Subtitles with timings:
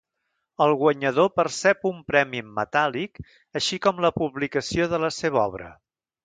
[0.65, 3.21] El guanyador percep un premi en metàl·lic
[3.61, 5.71] així com la publicació de la seva obra.